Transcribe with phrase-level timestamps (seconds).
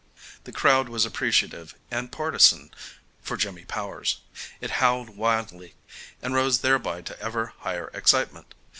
[0.45, 2.71] The crowd was appreciative and partisan
[3.21, 4.19] for Jimmy Powers.
[4.59, 5.75] It howled wildly,
[6.23, 8.55] and rose thereby to ever higher excitement.